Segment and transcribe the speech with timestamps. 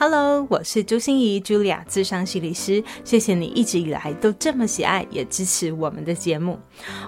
[0.00, 2.80] Hello，我是朱心仪，Julia，智商心理师。
[3.02, 6.56] 谢谢你一直以来都这么喜爱，也支持我们的节目。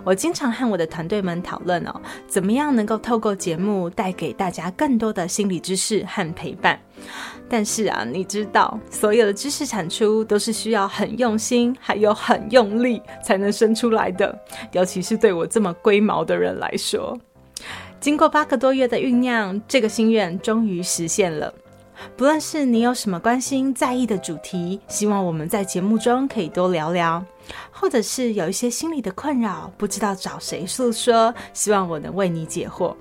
[0.03, 1.95] 我经常和我的团队们讨论哦，
[2.27, 6.81] 怎么样能够透过节目带给大家更多的心理知识和陪伴。
[7.49, 14.37] 但是啊，你知道，所有的知识产出都是需要很用心，还有很用力才能生出来的。
[14.73, 17.17] 尤其是对我这么龟毛的人来说，
[18.01, 21.55] 经过八个多月的酝酿，这个心愿终于实现了。
[22.17, 27.23] 不论是你有什么关心在意的主题，希望我们在节目中可以多聊聊；
[27.71, 32.95] 或者是有一些心理的困扰，不知道找谁诉说，希望我能为你解惑。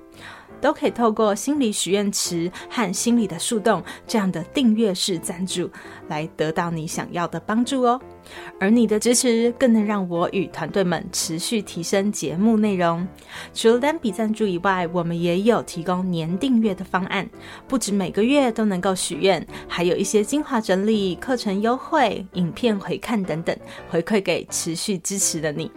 [0.60, 5.70] 都可以透过心理许愿池和心理的树洞这样的订阅式赞助，
[6.06, 7.98] 来得到你想要的帮助哦。
[8.58, 13.06] 而你的支持更能让我与团队们持续提升节目内容。
[13.54, 17.28] 除了单笔赞助以外，我们也有提供年订阅的方案，
[17.66, 23.56] 不止每个月都能够许愿，还有一些精华整理、课程优惠、影片回看等等，
[23.88, 25.70] 回馈给持续支持的你。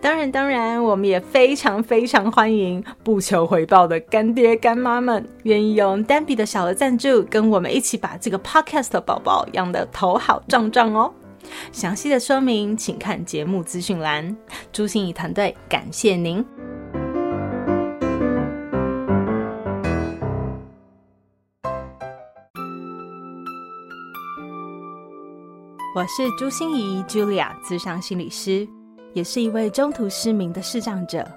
[0.00, 11.12] 当然，当然，我们也非常非常欢迎不求回报的干爹干妈们，愿意用单笔的小额赞助，跟我们一起把这个 podcast 宝宝养得头好壮壮哦。
[11.72, 14.36] 详细的说明，请看节目资讯栏。
[14.72, 16.44] 朱心仪团队感谢您。
[25.94, 28.66] 我是朱心仪 Julia，咨商心理师。
[29.12, 31.28] 也是一位中途失明的视障者，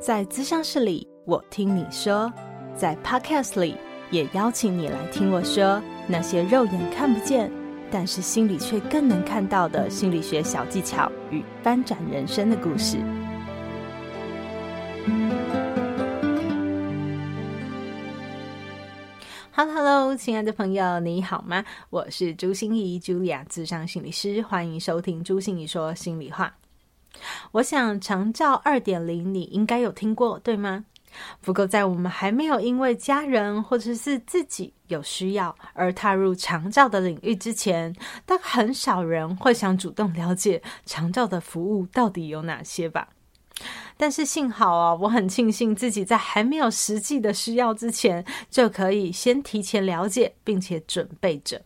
[0.00, 2.32] 在咨商室里，我听你说；
[2.76, 3.74] 在 Podcast 里，
[4.12, 7.50] 也邀请你来听我说那些肉眼看不见，
[7.90, 12.98] 但是心里却更能看到的心理学小技巧与翻转人生的故事。
[19.52, 21.64] Hello，Hello，亲爱的朋友，你好吗？
[21.90, 26.54] 我是朱心仪，Julia，咨商心理师，欢迎收听朱心仪说心里话。
[27.50, 30.84] 我想长照二点零你应该有听过，对吗？
[31.40, 43.08] 不过在我们还没有因为家人或者是自己有需要而踏入长照的领域之前，大概很少人会想主动了解长照的服务到底有哪些吧。
[43.96, 51.60] 但是幸好啊，我很庆幸自己在还没有实际的需要之前，就可以先提前了解并且准备着。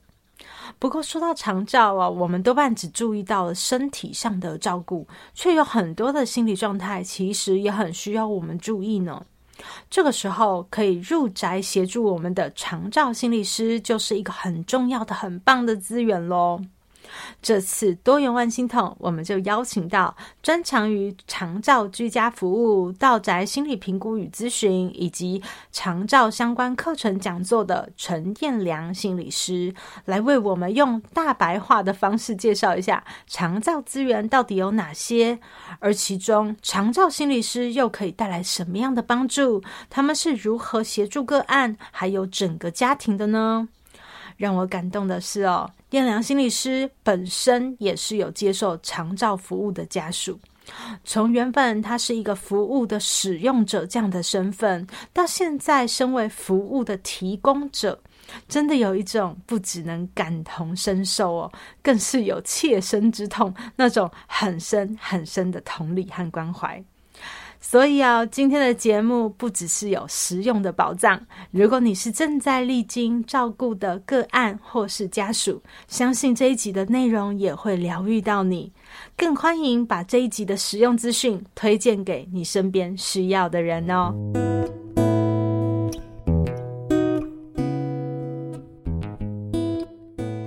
[0.78, 9.22] 不过说到长照啊，我们多半只注意到了身体上的照顾，却有很多的心理状态，其实也很需要我们注意呢。
[9.90, 16.60] 这个时候，可以入宅协助我们的长照心理师，就是一个很重要的、很棒的资源喽。
[17.40, 29.74] 这次多元万心筒，我们就邀请到专长于长照居家服务、道宅心理评估与咨询，以及长照相关课程讲座的陈彦良心理师，
[30.04, 35.38] 来为我们用大白话的方式介绍一下长照资源到底有哪些，
[35.80, 39.62] 而其中长照心理师又可以带来什么样的帮助？
[39.90, 43.68] 他们是如何协助个案，还有整个家庭的呢？
[44.42, 50.36] 让我感动的是哦，燕良心理师本身也是有接受长照服务的家属，
[51.04, 58.00] 从原本他是一个服务的使用者这样的身份，到现在身为服务的提供者，
[58.48, 66.82] 真的有一种不只能感同身受哦，更是有切身之痛，那种很深很深的同理和关怀。
[67.64, 71.24] 所以啊，今天的节目不只是有实用的宝藏。
[71.52, 78.72] 如果你是正在历经照顾的个案或是家属，相信这一集的内容也会疗愈到你。
[79.16, 84.12] 更欢迎把这一集的实用资讯推荐给你身边需要的人哦。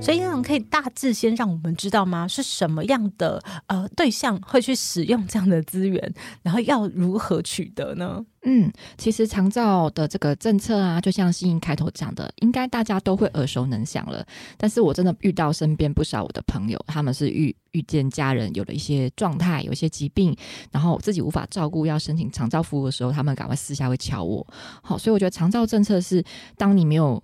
[0.05, 2.27] 所以可以大致先让我们知道吗？
[2.27, 8.23] 是什么样的呃对象会去使用这样的资源，然后要如何取得呢？
[8.43, 14.23] 嗯，其实长照的这个政策啊，就像芯仪开头讲的，应该大家都会耳熟能详了。
[14.55, 20.35] 但是我真的遇到身边不少我的朋友，他们是遇遇见家人有了一些状态，有一些疾病，
[20.71, 24.45] 然后自己无法照顾，要申请长照服务的时候，他们赶快私下会敲我。
[24.83, 26.23] 好，所以我觉得长照政策是
[26.55, 27.21] 当你没有。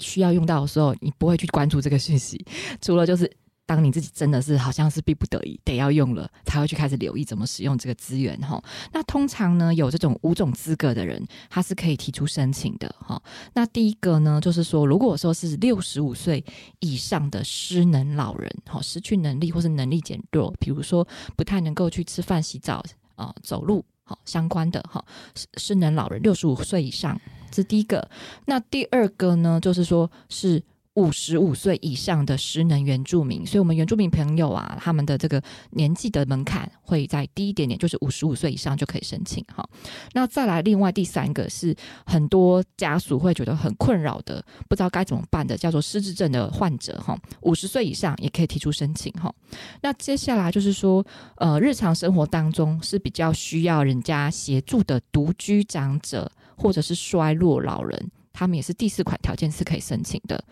[0.00, 2.44] 需要用到的时候，你不会去关注这个讯息，
[2.82, 3.30] 除了就是
[3.66, 8.60] 当你自己真的是好像是逼不得已得要用了，才会去开始留意怎么使用这个资源哈。
[8.92, 13.22] 那通常呢，有这种五种资格的人，他是可以提出申请的哈。
[13.54, 16.44] 那第一个呢，就是说，如果说是六十五岁
[16.80, 21.06] 以上的失能老人，哈，失去能力或是能力减弱，比如说
[21.36, 22.82] 不太能够去吃饭、洗澡
[23.14, 25.04] 啊、走路，好相关的哈，
[25.36, 27.20] 失失能老人六十五岁以上。
[27.50, 28.08] 这第一个，
[28.46, 30.62] 那第二个呢，就是说是
[30.94, 39.66] 五十五岁以上的失能原住民，所以我们原住民朋友啊，他们的这个年纪的门槛会再低一点点，就是五十五岁以上就可以申请哈。
[40.12, 41.74] 那再来，另外第三个是
[42.04, 49.32] 很多家属会觉得很困扰的，不知道该怎么办的，叫做失智症的患者哈，五十岁以上也可以提出申请哈。
[49.80, 51.06] 那接下来就是说，
[51.36, 56.30] 呃，日常生活当中是比较需要人家协助的独居长者
[56.60, 58.10] 或者是衰弱老人。
[58.32, 60.42] 他们也是第四款条件是可以申请的。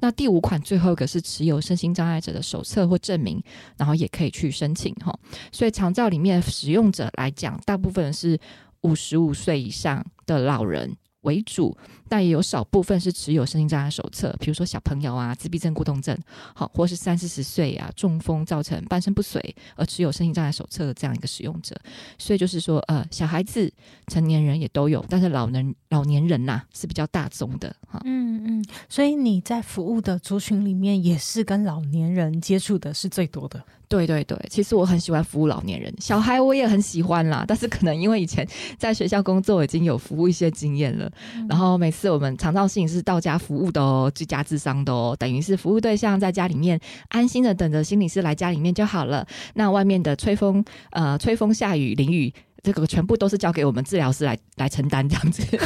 [0.00, 3.42] 那第五款最后一个是持有身心障碍者的手册或证明，
[3.76, 5.16] 然后也可以去申请哈。
[5.52, 8.38] 所以长照里面使用者来讲，大部分是
[8.82, 11.74] 五十五岁以上的老人为主，
[12.08, 16.16] 但也有少部分是持有身心障碍手册，比如说小朋友啊、自闭症、孤动症，
[16.54, 21.76] 好，或是三四十岁啊中风造成半身不遂而持有身心障碍手册的这样一个使用者。
[22.18, 23.70] 所以就是说，呃，小孩子、
[24.08, 28.00] 成年人也都有，但是老人、老年人呐、啊、是比较大宗的哈。
[28.04, 33.62] 嗯嗯，所以你在服务的族群里面，也是跟老年人接触的是最多的。
[33.88, 37.42] 对对对，其实我很喜欢服务老年人，小孩我也很喜欢啦。
[37.48, 38.46] 但是可能因为以前
[38.76, 46.78] 在学校工作已经有服务一些经验了，嗯、然后每次我们长照心理师到家服务的哦，居家智商的哦，等于是服务对象在家里面
[47.08, 49.26] 安心的等着心理师来家里面就好了。
[49.54, 52.30] 那外面的吹风呃吹风下雨淋雨，
[52.62, 55.42] 这个全部都是交给我们治疗师来来承担这样子。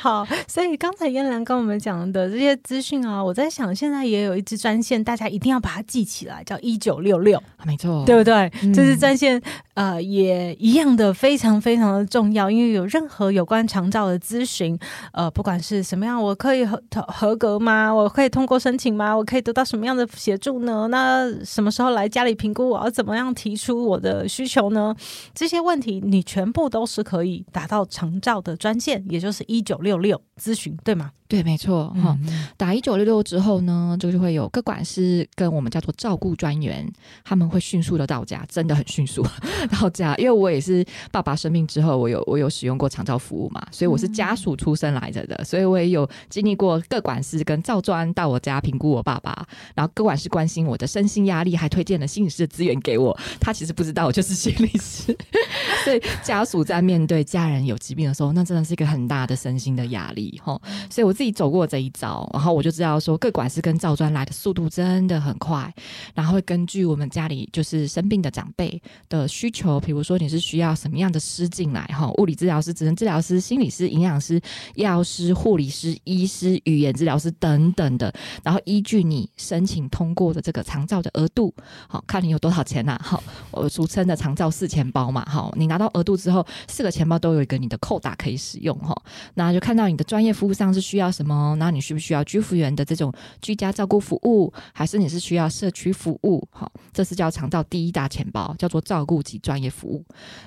[0.00, 8.50] 好，所以刚才燕兰跟我们讲的这些资讯啊，我在想，现在也有一支专线，大家一定要把它记起来，叫一九六六，没错，对不对？
[8.62, 9.40] 嗯、这支专线
[9.76, 14.76] 呃，也一样的非常非常的重要，因为有任何有关长照的咨询，
[15.12, 17.92] 呃，不管是什么样，我可以合合格吗？
[17.94, 19.14] 我可以通过申请吗？
[19.14, 20.88] 我可以得到什么样的协助呢？
[20.88, 22.70] 那什么时候来家里评估？
[22.70, 24.96] 我要怎么样提出我的需求呢？
[25.34, 31.12] 这些问题你全部都是可以打到长照的专线，也就是一九六六咨询，对吗？
[31.28, 32.16] 对，没错哈。
[32.56, 36.88] 打一九六六之后呢，就会有个管师跟我们叫做照顾专员，
[37.24, 39.26] 他们会迅速的到家，真的很迅速
[39.70, 40.14] 到家。
[40.18, 49.44] 因为我也是爸爸生病之后，我有我有使用过长照服务嘛，所以我是家属出身来着的，所以我也有经历过个管师跟照专到我家评估我爸爸，
[49.74, 53.18] 然后个管师关心我的身心压力，还推荐了心理师的资源给我。
[53.40, 55.16] 他其实不知道我就是心理师，
[55.84, 60.56] 所以家属在面对家人有疾病的时候，那真的是一个很大的身心的压力哈。
[60.88, 61.15] 所以我。
[61.16, 65.72] 自己走过这一招，然后我就知道说，各管师跟照专来的速度真的很快，
[66.14, 74.38] 然后会根据我们家里就是生病的长辈的需求，比如说你是需要什么样的师进来哈，物理治疗师、职能治疗师、心理师、营养师、
[74.74, 78.12] 药师、护理师、医师、语言治疗师等等的，
[78.44, 81.54] 然后依据你申请通过的这个长照的额度，
[81.88, 88.94] 好，看你有多少钱呐、好，我俗称的长照四钱包嘛，好，你拿到额度之后，四个钱包都有一个你的扣打可以使用哈，
[89.32, 91.05] 那就看到你的专业服务上是需要。
[91.10, 91.54] 什么？
[91.58, 96.46] 那你需不需要居服员的这种居家照顾服务，还是你是需要社区服务？
[96.50, 100.04] 好，这是叫长照第一大钱包，叫做照顾及专业服务。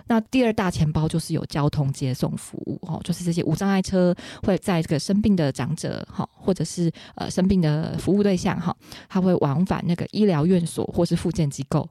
[0.08, 8.76] 那第二大钱包就是有交通接送服务，哈，就是这些无障碍车会在这个生病的长者，哈，或者是呃生病的服务对象，哈，
[9.08, 11.88] 他会往返那个医疗院所或是复健机构。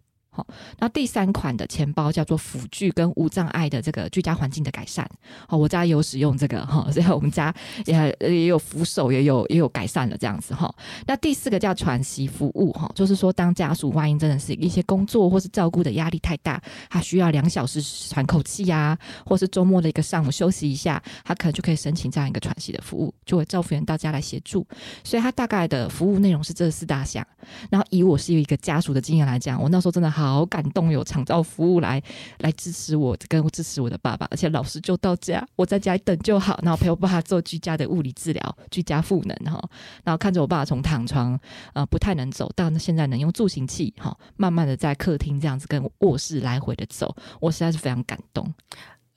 [0.79, 5.09] 那第三款的钱包叫做辅具跟无障碍的这个居家环境的改善。
[5.47, 7.55] 好，我家有使用这个哈，所以我们家
[7.87, 10.73] 也也有扶手，也有也有改善了这样子哈。
[11.07, 24.67] 那第四个叫喘息服务哈，就是说当家属万一真的是一些工作或是照顾的压力太大，他需要两小时喘口气呀，或是周末的一个上午休息一下，他可能就可以申请这样一个喘息的服务，就会照服员到家来协助。
[25.03, 27.27] 所以他大概的服务内容是这四大项。
[27.71, 30.28] 然后以我是一个家属的经验来讲，我那时候真的好。
[30.33, 32.03] 好感动，有长照服务来
[32.39, 39.63] 来支持我，跟支持我的爸爸，而且老师就到家，我在家里等就好，然后陪我爸爸做居家的物理治疗、居家赋能哈，
[40.05, 41.39] 然后看着我爸爸从躺床
[41.73, 48.53] 呃不太能走到现在能用助行器哈，慢慢的在客厅这样子跟卧室来回的走，我实在是非常感动。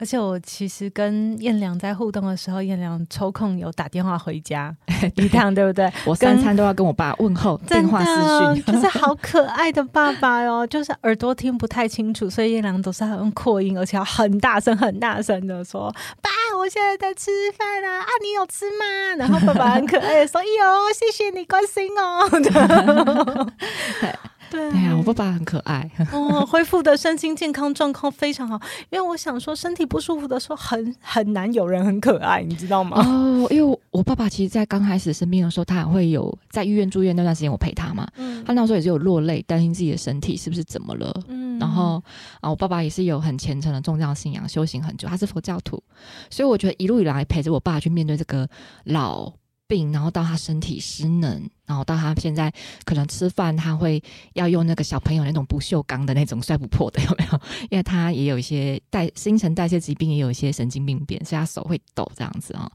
[0.02, 4.76] 而且我其实跟彦良在互动的时候，彦良抽空有打电话回家
[5.16, 5.88] 一趟，对不对？
[6.06, 10.66] 我三餐都要跟我爸问候，电话私讯，就是好可爱的爸爸哟。
[10.66, 22.28] 就是耳朵听不太清楚，所以彦良都是用扩音，而且要很大声、很大声的说：“爸，我现在在吃饭啊，啊，你有吃吗？”然后爸爸很可爱的说：“哟，谢谢你关心哦。
[24.52, 28.60] ”对对呀，我爸爸很可爱 哦，恢复的身心健康状况非常好。
[28.90, 33.02] 因为我想说，身体不舒服的时候很很难有人很可爱，你知道吗？
[33.02, 38.06] 哦，因为我爸爸其实，在刚开始生病的时候，他还会有在医院住院那段时间，我陪他嘛。
[38.18, 41.18] 嗯，他那时候也是有落泪，担心自己的身体是不是怎么了。
[41.30, 42.04] 嗯，然后
[42.42, 45.82] 啊，我爸爸也是有很虔诚的宗教信仰，修行很久，他是佛教徒，
[46.30, 48.46] 所以我觉得一路以来陪着我爸去面对这个
[48.84, 49.32] 老
[49.66, 51.50] 病，然后到他身体失能。
[51.72, 52.52] 然后到他现在
[52.84, 57.40] 可能吃饭，他会要用那个小朋友那种不锈钢的那种摔不破的，有没有？
[57.70, 62.72] 因为他也有一些代新陈代谢疾病，也有一些神经病变，所以他手会抖这样子啊、哦。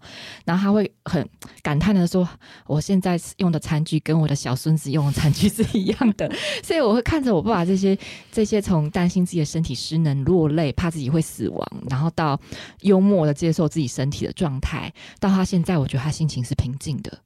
[0.46, 1.28] 然后他会很
[1.60, 2.26] 感叹的说
[2.66, 6.32] ：“我现在用的餐具跟我的小孙子用的餐具是一样的。”
[6.64, 7.98] 所以我会看着我爸爸这些
[8.32, 12.40] 这些从担心自己的身体失能落泪，怕自己会死亡，然后到
[12.80, 17.25] 幽默的接受自己身体的状态，到他现在，我觉得他心情是平静的。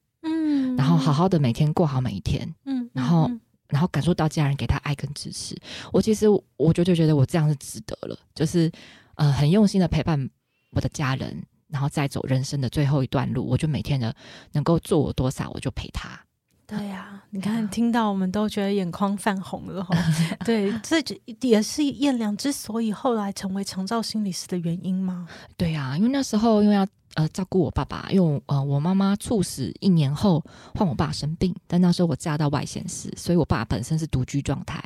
[0.75, 5.57] 嗯，然后好好的每天过好每一天，嗯，然后、嗯、然后感受到家人给他爱跟支持，
[5.93, 8.71] 我其实我就就觉得我这样是值得了，就是
[9.17, 10.29] 呃很用心的陪伴
[10.71, 14.15] 我的家人，然后再走人生的最后一段路，我就每天的
[14.53, 16.19] 能够做我多少，我就陪他。
[16.67, 19.97] 对呀、啊，你看听到我们都觉得眼眶泛红了哈。
[20.47, 21.03] 对，这
[21.41, 25.27] 也是燕良之所以后来成为长照心理师的原因吗？
[25.57, 26.87] 对呀、啊，因为那时候因为要。
[27.15, 34.81] 呃，照顾我爸爸，因为呃，我妈妈猝死一年后，换我爸生病，但那时候我嫁到外县市，所以我爸本身是独居状态。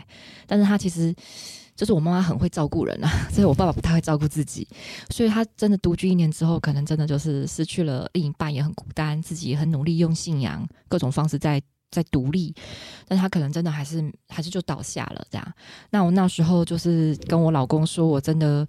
[0.47, 1.15] 但是他其实
[1.77, 4.67] 就是我妈妈很会照顾人啊， 所以我爸爸不太会照顾自己，
[5.11, 12.55] 所以他真的独居一年之后，可能真的就是失去了另一半，也很孤单，自己也很努力用信仰各种方式在在独立，
[13.07, 15.53] 但他可能真的还是还是就倒下了这样。
[15.91, 18.67] 那我那时候就是跟我老公说，我真的。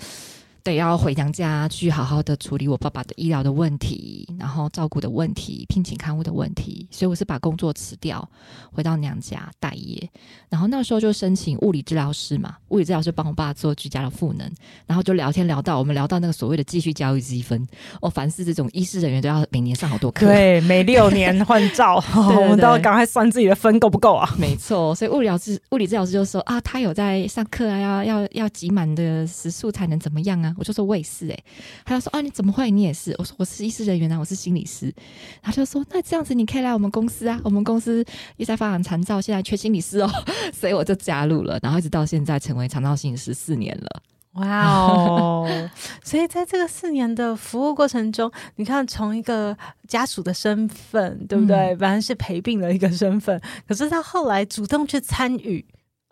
[0.65, 8.27] 得要回娘家去好好的处理我爸爸的医疗的问题，然后照顾的问题、聘请看护的问题，所以我是把工作辞掉，
[8.71, 10.09] 回到娘家待业。
[10.49, 14.51] 然后那时候就申请物理治疗师嘛，物理治疗师帮我爸做居家的赋能，
[14.87, 17.63] 然后就聊天聊到我们聊到那个所谓的继续教育积分。
[18.01, 24.27] 哦，凡是这种医师人员都要每年上好多课，对，每六年换照， 我们都要赶快算自己的分够不够啊？
[24.39, 30.54] 没错，所以物理治物理治疗师就说啊，他有在上课啊，要要要挤满的时数才能怎么样啊？
[30.57, 31.43] 我就说我也是哎、欸，
[31.85, 32.69] 他就说啊，你怎么会？
[32.69, 33.15] 你也是？
[33.17, 34.93] 我说我是医师人员啊，我是心理师。
[35.41, 38.03] 他就说那这样子你可以来我们公司啊，我们公司
[38.37, 40.09] 也在发展长照，现在缺心理师哦，
[40.53, 44.01] 所以我就加入了，然后一直到现在成为长照心理师四年了。
[44.33, 45.47] 哇哦！
[46.03, 49.57] 所以在这个四年的服务过程中，你看从一个
[49.87, 51.73] 家属的身份，对不对？
[51.77, 55.65] 反正、嗯、是陪病的一个身份，可是他后来主动去参与。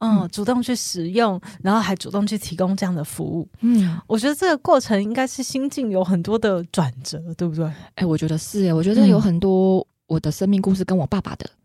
[0.05, 3.47] 嗯，主动去使用，然后还主动去提供这样的服务。
[3.61, 7.63] 嗯，我觉得这个过程应该是心境有很多的转折，对不对？
[7.65, 11.55] 哎、欸，我觉得是哎，我觉得有很多我的生命故事跟我爸爸的，嗯、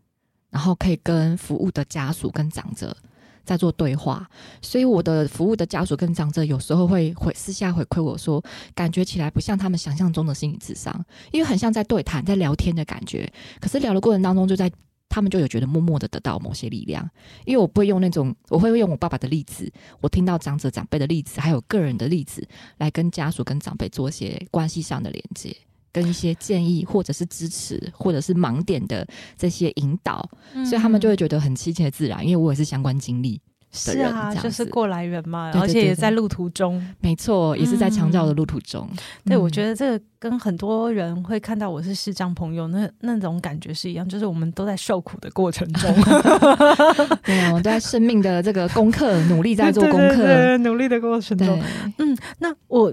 [0.51, 2.95] 然后可以跟服务的家属跟长者
[3.43, 4.25] 在做对话。
[4.61, 8.41] 所以我的服务的家属跟长者有时候会回私下回馈我说，
[8.73, 11.03] 感觉起来不像他们想象中的心理智商，
[11.33, 13.29] 因为很像在对谈、在聊天的感觉。
[13.59, 14.71] 可是聊的过程当中，就在。
[15.09, 17.09] 他们就有觉得默默的得到某些力量，
[17.43, 22.47] 因为我不会用那种，我会用我爸爸的例子，我听到长者长辈的例子，还有个人的例子，
[22.77, 25.55] 来跟家属跟长辈做一些关系上的连接，
[25.91, 33.41] 跟一些建议，或者是支持，或者是盲点的这些引导，嗯、所以他们就会觉得很亲切自然，因为我也是相关经历。
[33.71, 38.87] 是啊，就是过来人嘛，而且也在路途中，没错，也是在长照的路途中。
[38.91, 45.93] 嗯、对，我觉得这个跟很多人会看到我是视障朋友，那那种感觉是一样，就是我们都在受苦的过程中。
[47.23, 51.47] 对啊，我们都在生命的这个功课，努力在做 功课，对对对，努力的过程中。
[51.47, 51.63] 对
[51.99, 52.91] 嗯，那我。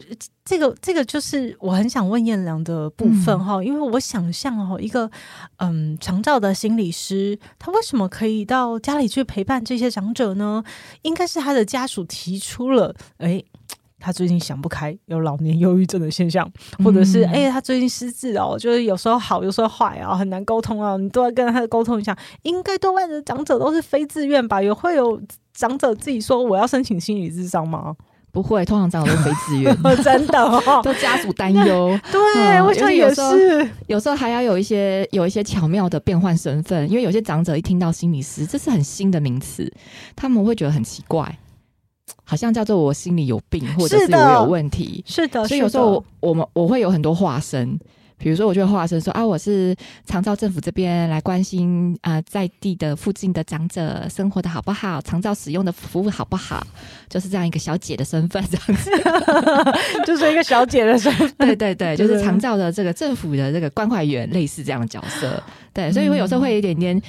[0.49, 5.11] 这个这个就是我很想问燕良的部分哈，嗯、因为我想象哈一个
[5.57, 10.63] 嗯长照的心理师，他为什么可以到家里去陪伴这些长者呢？
[11.03, 13.43] 应该是他的家属提出了，哎，
[13.99, 16.51] 他最近想不开，有老年忧郁症的现象，
[16.85, 22.17] 或者是哎他最近失智哦，就是有时候好，有时候坏啊，很难沟通啊，你都要跟他沟通一下。
[22.43, 24.61] 应该多半的长者都是非自愿吧？
[24.63, 25.21] 有会有
[25.55, 27.97] 长者自己说我要申请心理智商吗？
[28.37, 29.75] 不会，通常长者都非自愿，
[30.05, 31.99] 真的、哦， 都家属担忧。
[32.13, 32.21] 对，
[32.59, 33.23] 嗯、我想也是
[33.87, 33.97] 有。
[33.97, 39.73] 有时候还要有一些有一些巧妙的变换身份，因为有些长者一听到心理师，这是很新的名词，
[40.15, 41.39] 他们会觉得很奇怪，
[42.25, 45.03] 好像叫做我心里有病，或者是我有问题。
[45.07, 47.81] 是的，所以有时候我我们我会有很多化身。
[48.19, 56.67] 比如说，我就会化身说啊，我是长照政府这边来关心啊、呃，在地的附近的长者生活的好不好，长照使用的服务好不好，
[57.09, 58.91] 就是这样一个小姐的身份，这样子，
[60.07, 65.43] 就是一个小姐的身份，对对对，就是长照的这个政府的这个关怀员，类似这样的角色。
[65.77, 67.03] 对，所以会有时候会有一点点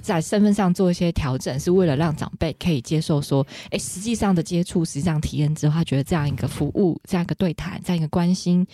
[0.00, 8.64] 在身份上做一些调整，是为了让长辈可以接受说，哎，实际上的接触，实际上体验之后，他觉得这样一个服务，这样一个对谈，这样一个关心，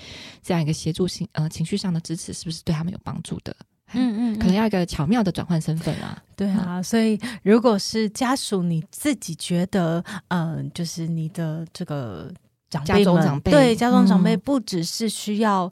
[0.42, 3.56] 这样一个协助性呃情绪上的支持，是不是对他们有帮助的？
[3.94, 6.22] 嗯，嗯嗯，可能要一个巧妙的转换身份啊。
[6.36, 12.30] 对啊，所以如果是家属，你自己觉得，嗯、呃，就是你的这个。
[12.70, 15.70] 长辈家中长辈对家中长辈，嗯不只是需要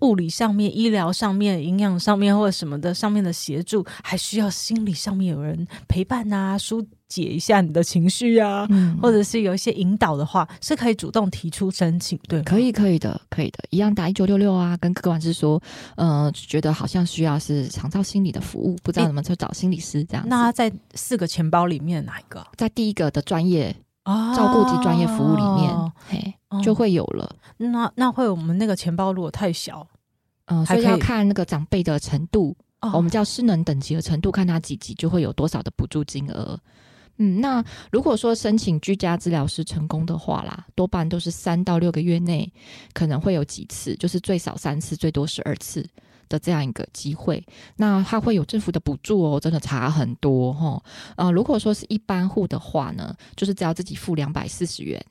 [0.00, 12.42] 物理上面、医疗上面、营养上面或者什么的上面的协助，还需要心理上面有人陪伴啊，疏解一下你的情绪啊，嗯或者是有一些引导的话，是可以主动提出申请，对？
[12.42, 15.60] 可以，可以的，可以的，一样打一九六六啊，跟个管师说，
[15.96, 20.28] 呃，觉得好像需要是长照心理的服务，不知道怎么去找心理师这样子。
[20.28, 22.46] 那在四个钱包里面哪一个？
[22.56, 27.36] 在第一个的专业啊照顾及专业服务里面，哦嘿，哦就会有了。
[27.58, 29.86] 那那会我们那个钱包如果太小，
[30.46, 36.58] 嗯、所以要看那个长辈的程度，哦我们叫失能等级的程度，看他几级就会有多少的补助金额。
[37.18, 42.50] 嗯，那如果说申请居家治疗师成功的话啦，多半都是三到六个月内
[42.94, 45.86] 可能会有几次，就是最少三次，最多十二次
[46.30, 47.44] 的这样一个机会。
[47.76, 50.82] 那它会有政府的补助哦，真的差很多哈。
[51.16, 55.04] 呃，如果说是一般户的话呢，就是只要自己付两百四十元，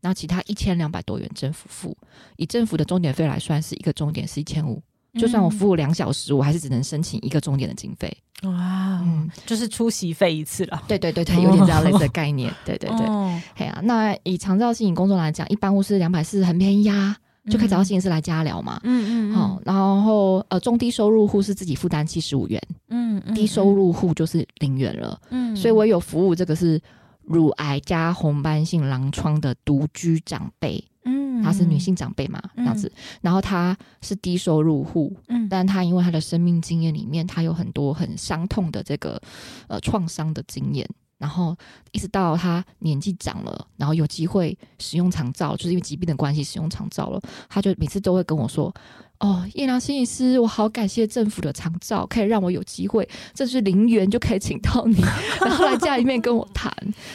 [0.00, 1.96] 那其他一千两百多元政府付。
[2.36, 4.80] 以政府的钟点费来算，是一个钟点是一千五。
[5.18, 8.14] 就算我服务两小时，我还是只能申请一个钟点的经费。
[8.42, 10.82] 哇，嗯，就是出席费一次了。
[10.86, 12.52] 对对对对，有点这样类似的概念。
[12.66, 17.16] 对对对，哦嘿啊，那以长照心理工作来讲，一般户是两百四，很便宜啊，
[17.50, 18.80] 就可以找到心理师来加聊嘛。
[18.84, 19.74] 嗯嗯，好、然
[20.04, 25.20] 后呃，中低收入户是自己负担七十五元，嗯嗯，低收入户就是零元了。
[25.30, 26.80] 嗯，所以我有服务这个是
[27.22, 39.20] 乳癌加红斑性狼疮的独居长辈，嗯，她是女性长辈嘛，这样子，然后她是低收入户，嗯，但她因为她的生命经验里面，她有很多很伤痛的这个
[39.68, 40.88] 呃创伤的经验。
[41.18, 41.56] 然后
[41.92, 48.74] 一直到他年纪长了，然后有机会使用长照，就是因为疾病的关系使用长照了，他就每次都会跟我说
[49.20, 54.96] ：“哦，叶良心理师，我好感谢政府的长照，可以让我有机会，这是零元就可以请到你，
[55.40, 56.72] 然后来家里面跟我谈。”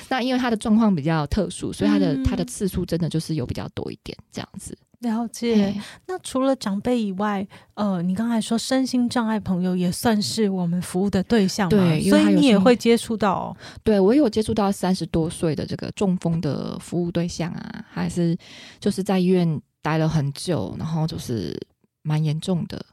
[0.09, 4.77] 那因为他的状况比较特殊，所以他的、嗯、他的次数真的就是有比较多一点这样子。
[4.99, 5.73] 了解。
[6.05, 11.71] 那除了长辈以外，呃，你刚才说身心障碍朋友也算是我们服务的对象吗？
[11.71, 13.57] 对，所以你也会接触到、哦。
[13.83, 18.37] 对，我有接触到三十多岁的这个中风的服务对象啊，还是
[18.79, 21.59] 就是在医院待了很久，然后就是
[22.01, 22.85] 蛮严重的，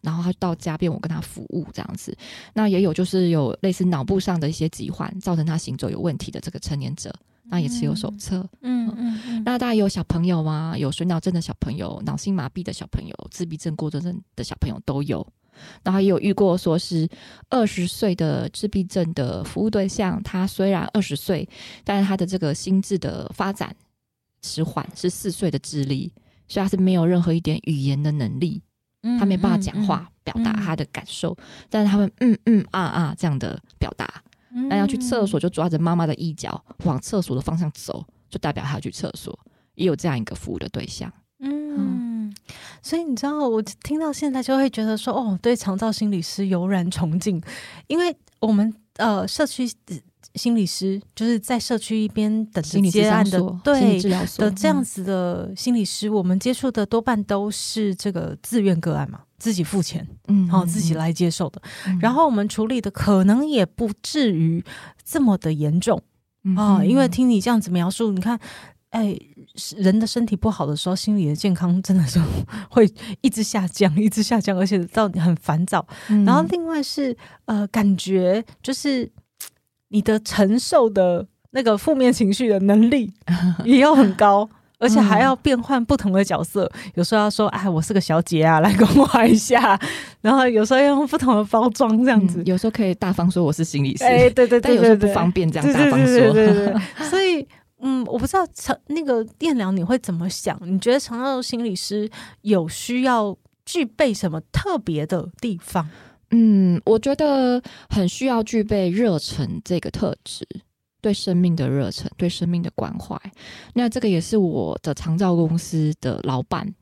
[0.00, 2.16] 然后他到家便我跟他服务这样子。
[2.54, 7.14] 那也有就是有类似脑部上的一些疾患，造成他行走有问题的这个成年者。
[7.50, 10.74] 那也持有手册，嗯嗯嗯，那当然有小朋友吗？
[10.76, 15.26] 有水脑症的小朋友、脑性麻痹的小朋友、自闭症过动症的小朋友都有。
[15.82, 17.08] 然后也有遇过说是
[17.48, 21.48] 二十岁的自闭症的服务对象，他虽然二十岁，
[21.84, 23.74] 但是他的这个心智的发展
[24.42, 26.12] 迟缓，是四岁的智力，
[26.48, 28.62] 所以他是没有任何一点语言的能力，
[29.18, 31.36] 他没办法讲话表达他的感受，
[31.70, 34.22] 但是他们嗯嗯啊啊这样的表达。
[34.70, 39.38] 那要去厕所，就抓着妈妈的衣角往厕所的方向走，就代表他要去厕所。
[39.74, 41.12] 也有这样一个服务的对象。
[41.38, 42.34] 嗯，
[42.82, 47.40] 所以你知道，我听到现在就会觉得说，哦，对长照心理师油然崇敬，
[47.86, 49.70] 因为我们呃社区
[50.34, 54.00] 心理师就是在社区一边等着接案的，对
[54.36, 59.20] 的这样子的心理师，嗯、我们接触的多半都是这个自愿个案嘛。
[59.38, 61.62] 自己付钱，嗯，好，自己来接受的。
[61.86, 64.64] 嗯、然后我们处理的可能也不至于
[65.04, 65.96] 这么的严重
[66.56, 68.36] 啊、嗯，因为听你这样子描述，你看，
[68.90, 69.16] 哎，
[69.76, 72.20] 人的身体不好的时候，心理的健康真的是
[72.68, 75.86] 会一直下降， 一直下降，而且到底很烦躁。
[76.08, 79.08] 嗯、然后另外是呃，感觉就是
[79.88, 83.12] 你的承受的那个负面情绪的能力
[83.64, 84.48] 也要很高。
[84.80, 89.76] 而且还要变换不同的角色，嗯、有时候要说：“哎，我是个小姐啊，来关怀一下。
[90.22, 92.46] ”然后有时候要用不同的包装，这样子、嗯。
[92.46, 96.32] 有时候可以大方说我是心理师， 哎，对对对，有时候不方便这样大方说。
[97.10, 97.44] 所以，
[97.80, 100.56] 嗯，我不知道长那个电疗你会怎么想？
[100.64, 102.08] 你觉得长照心理师
[102.42, 105.88] 有需要具备什么特别的地方？
[106.30, 110.46] 嗯，我觉得很需要具备热忱这个特质。
[111.00, 113.16] 对生命的热忱，对生命的关怀，
[113.72, 116.74] 那这个也是我的长照公司的老板，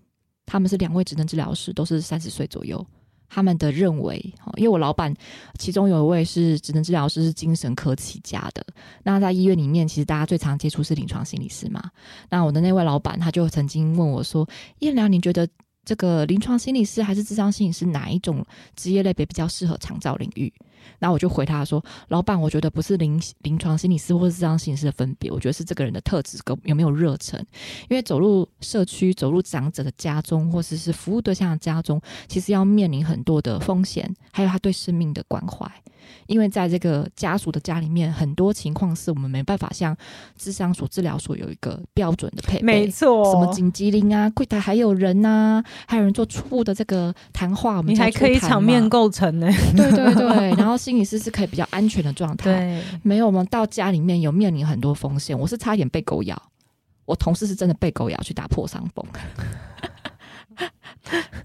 [0.47, 2.85] 他们是两位职能治疗师，都是三十岁左右。
[3.29, 4.19] 他们的认为，
[4.57, 5.15] 因为我老板
[5.59, 8.65] 其中有一位是职能治疗师，是精神科起家的。
[9.03, 11.91] 那在医院里面，其实大家最常接触是临床心理师嘛。
[12.31, 14.49] 那我的那位老板，他就曾经问我说
[14.81, 15.47] ：“燕良，你觉得
[15.87, 18.45] 这个临床心理师还是智商心理师哪一种
[18.75, 20.53] 职业类别比较适合长照领域？”
[20.99, 27.39] 然后我就回他说：“老板，我觉得不是临临床心理师或是智商心理师的分别，我觉得是这个人的特质跟有没有热忱。
[27.89, 35.71] 因为走入社区、走入长者的家中，或者是服务对象的家中，其实要面临很多的风险，还有他对生命的关怀。
[36.29, 39.97] 因为在这个家属的家里面，很多情况是我们没办法像
[40.37, 49.49] 智商所、治疗所有一个标准的配备，没错，什么紧急铃啊、柜台还有人呐、啊，还有人做初步的这个谈话，我们你还可以场面构成呢。
[49.77, 50.76] 对对对， 然后。
[50.77, 55.39] 心理师是可以比较安全的状态，对，没有我们到家里面有面临很多风险。
[55.39, 56.41] 我是差点被狗咬，
[57.05, 59.05] 我同事是真的被狗咬去打破伤风。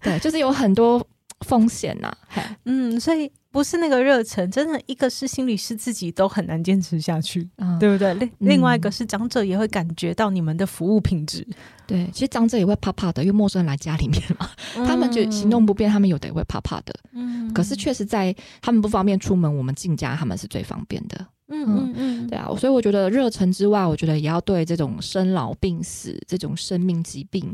[0.02, 1.06] 对，就是有很多
[1.42, 2.58] 风险呐、啊。
[2.66, 8.14] 嗯，所以不是那个热忱，真的一个是心理师自己都很难坚持下去，嗯、对不对？
[8.14, 11.46] 另另外一个是长者也会感觉到你们的服务品质。
[11.86, 16.94] 对，其实长者也会怕怕的，因为陌生人来家里面嘛，嗯、他们就行动不便，他们有的也会怕怕的。
[17.12, 21.26] 嗯，可是确实在他们不方便出门，我们进家他们是最方便的。
[21.54, 27.54] 嗯嗯嗯，对啊，所以我觉得热忱之外，我觉得也要对这种生老病死这种生命疾病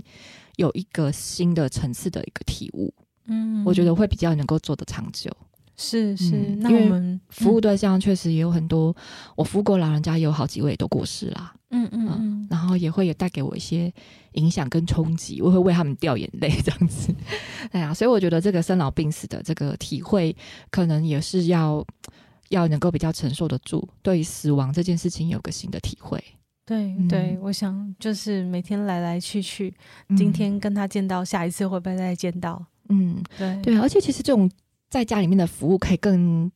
[0.57, 2.93] 有一个新的层次的一个体悟。
[3.27, 5.31] 嗯，我觉得会比较能够做得长久。
[5.79, 8.95] 是是，嗯、那我们服务对象确实也有很多，嗯、
[9.35, 11.53] 我服务过老人家也有好几位都过世啦。
[11.69, 13.93] 嗯嗯嗯，然后也会有带给我一些
[14.31, 17.13] 影响跟冲击，我会为他们掉眼泪这样子。
[17.71, 20.35] 哎呀，所以我觉得这个生老病死的这个体会，
[20.71, 21.85] 可能也是要
[22.49, 26.23] 要能够比较承受得住，对于死亡这件事情有个新的体会。
[26.65, 29.71] 对对，嗯、我想就是每天来来去去，
[30.17, 32.65] 今天跟他见到，下一次会不会再见到？
[32.89, 34.49] 嗯，对对，而且其实这种
[34.89, 36.51] 在家里面的服务可以更。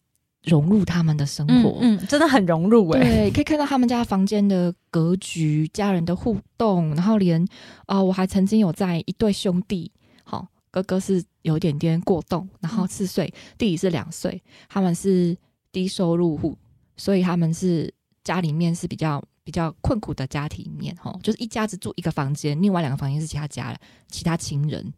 [0.46, 3.08] 融入他们的生活，嗯，嗯，真的很融入哎、欸。
[3.08, 7.40] 对，可以看到他们家房间的格局、家人的互动，然后连
[7.86, 9.92] 啊、呃，我还曾经有在一对兄弟，
[10.24, 15.38] 好，哥哥是有一点点过动，然后四岁，嗯、弟弟是两岁，他们是
[15.72, 16.58] 低收入户，
[16.98, 24.92] 所以他们是家里面是比较比较困苦的家庭里面，哈，就是一家子住一个房间，另外两个房间是其他家其他亲人，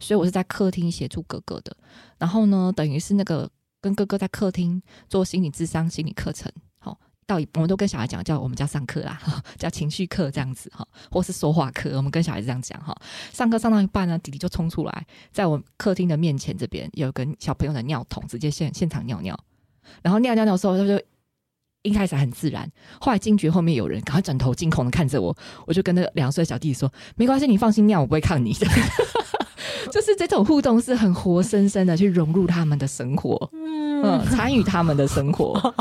[0.00, 1.76] 所以我是在客厅协助哥哥的，
[2.18, 3.50] 然后呢，等于是那个。
[3.80, 9.16] 跟哥哥在客厅做心理智商、心理课程，好，到我们都跟小孩讲，叫我们叫上课啦，
[9.56, 12.92] 叫情绪课这样子哈，或是说话课，我们跟小孩子这样讲哈。
[13.32, 19.38] 上课上到一半呢，弟弟就冲出来，在我客厅的面前这边有个小朋友的尿桶，直接现现场尿尿，
[20.02, 21.00] 然后尿尿尿的时候，他就
[21.82, 22.68] 一开始很自然，
[23.00, 25.32] 后来惊觉后面有人，赶快转头惊恐的看着我，
[25.68, 28.52] 我就跟那两岁小弟弟说：“没关系，你放心尿，我不会看你。”
[29.92, 35.74] 就是这种互动是很活生生的去融入他们的生活，嗯，参与他们的生活，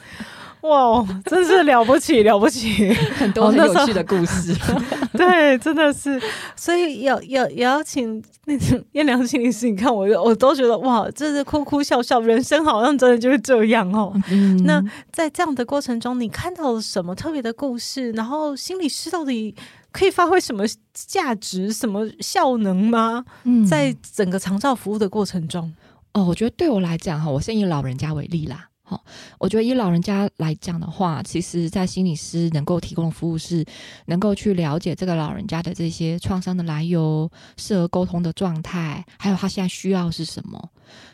[0.62, 4.54] 哇，真是了不起了不起，很多很有趣的故事，
[5.16, 6.20] 对，真的是，
[6.54, 14.12] 所以要要也要请那种燕良心理师，你看我我都觉得哇，这是哭哭笑笑，人生好像真的就是这样哦。
[14.30, 18.12] 嗯，那在这样的过程中，你看到了什么特别的故事？
[18.12, 19.54] 然后心理师到底？
[19.92, 23.24] 可以发挥什么价值、什么效能吗？
[23.44, 25.72] 嗯，在整个长照服务的过程中，
[26.12, 28.68] 哦，我觉得对我来讲哈，我先以老人家为例啦。
[28.82, 29.04] 好，
[29.38, 33.64] 我觉得以老人家来讲的话，其实，在心理师能够提供的服务是，
[34.06, 40.60] 能够去了解这个老人家的这些创伤的来由、适合沟通的状态，还有他现在需要是什么。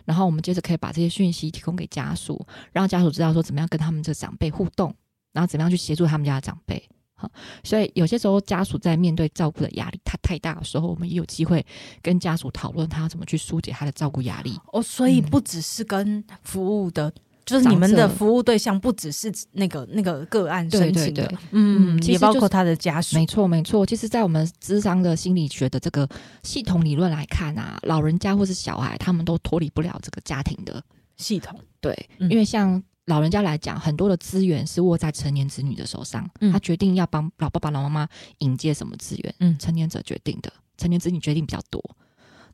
[0.06, 4.94] 然后我们接着可以把这些讯息提供给家属，让家属知道说怎么样跟他们这长辈互动，
[5.34, 6.82] 然后怎么样去协助他们家的长辈。
[7.18, 7.31] 好，
[7.64, 11.64] 所以有些时候家属在面对照顾的压力他太大的时候，我们也有机会
[12.02, 14.55] 跟家属讨论他要怎么去疏解他的照顾压力。
[14.70, 17.14] 哦，所以不只是跟服务的，嗯、
[17.46, 23.16] 就是你们的服务对象不只是那个那个个案申请的，对对对，嗯，也包括他的家属。
[23.16, 23.87] 没错，没错。
[23.87, 26.07] 其实，在我们智商的心理学的这个
[26.42, 30.83] 系统理论来看啊，老人家或是小孩，他们都脱离不了这个家庭的
[31.16, 31.59] 系统。
[31.81, 32.83] 对，嗯、因为像。
[33.07, 41.83] 老人家来讲，很多的资源是握在成年子女的手上，嗯、他决定要帮老爸爸、老妈妈引接什么资源，嗯，成年者决定的，成年子女决定比较多。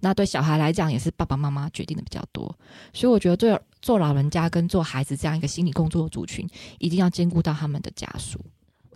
[0.00, 2.54] 那对小孩来讲，也是爸爸妈妈决定的比较多。
[2.92, 6.46] 所以我觉得，做做老人家跟做孩子这样一个心理工作的族群，
[6.78, 8.38] 一定要兼顾到他们的家属。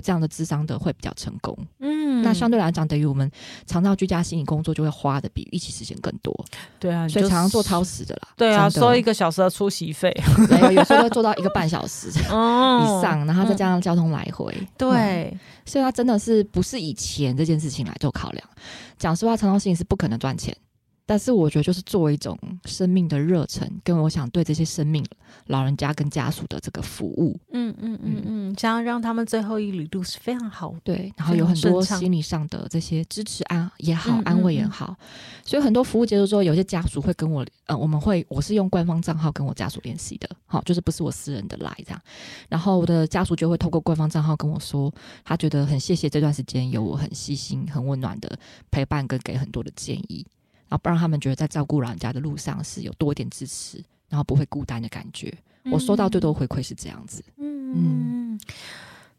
[0.03, 3.31] 这样的智商的会比较成功，嗯，那相对来讲，等于我们
[3.67, 6.33] 常照居家心理工作就会花的比预期时间更多，
[6.79, 10.15] 对啊，所以常常做超时的啦，对啊，收一个小时的出席费，
[10.51, 14.89] 没有，有时候会做到一个半小时 以上，哦、然后再加上交通来回，嗯、对、
[15.33, 18.49] 嗯，所以它真的是不是以钱这件事情来做考量。
[18.99, 20.57] 讲实话，长照心理是不可能赚钱，
[21.07, 25.07] 但是我觉得，就是作为一种生命的热忱，跟我想对这些生命
[25.47, 34.97] 老人家跟家属的这个服务，嗯嗯嗯嗯，想要让他们最后一里路是非常好，对，然后有很多心理上的这些支持安也好，安慰也好，
[35.45, 42.03] 所以很多服务结束之后，有些家属会跟我，呃，我们会我是用官方账号跟我家属联系的，好，就是不是我私人的来这样，
[42.49, 44.93] 然后我的家属就会透过官方账号跟我说，
[45.25, 48.37] 他觉得很谢谢这段时间有我很细心、很温暖的
[48.73, 50.27] 陪伴跟给很多的建议。
[50.69, 55.33] 然后不让他们觉得在照顾老人家的路上是有多一点支持，然后不会孤单的感觉。
[55.65, 57.25] 嗯、我收到最多回馈是这样子。
[57.39, 58.41] 嗯嗯，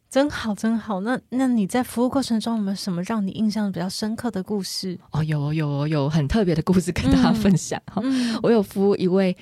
[0.10, 1.01] 真好真好。
[1.01, 4.97] 那那你在服务过程中有没有什么让你印象比较深刻的故事？
[5.12, 7.81] 哦，有有有很特别的故事跟大家分享。
[7.88, 9.36] 哈、嗯，我有服务一位。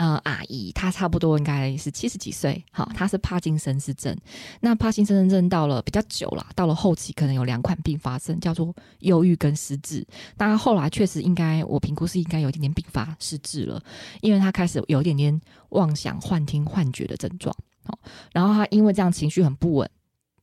[0.00, 4.16] 呃，阿姨，她差不多应该是七十几岁，好，她是帕金森氏症。
[4.60, 10.02] 那帕金森症到了比较久了，到了后期可能有两款并发症，叫做忧郁跟失智。
[10.38, 13.78] 当然后来确实应该，我评估是应该有一点点并发失智了，
[14.22, 17.54] 因为她开始有一点点妄想、幻听、幻觉的症状。
[17.84, 17.98] 好，
[18.32, 19.90] 然后她因为这样情绪很不稳，